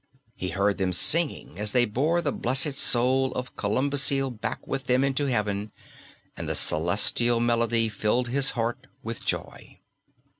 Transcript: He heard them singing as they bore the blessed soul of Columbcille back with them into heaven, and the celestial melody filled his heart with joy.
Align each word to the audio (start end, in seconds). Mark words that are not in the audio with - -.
He 0.33 0.49
heard 0.49 0.79
them 0.79 0.93
singing 0.93 1.59
as 1.59 1.73
they 1.73 1.85
bore 1.85 2.23
the 2.23 2.31
blessed 2.31 2.73
soul 2.73 3.31
of 3.33 3.55
Columbcille 3.55 4.31
back 4.31 4.65
with 4.65 4.85
them 4.87 5.03
into 5.03 5.27
heaven, 5.27 5.71
and 6.35 6.49
the 6.49 6.55
celestial 6.55 7.39
melody 7.39 7.87
filled 7.87 8.29
his 8.29 8.49
heart 8.57 8.87
with 9.03 9.23
joy. 9.23 9.77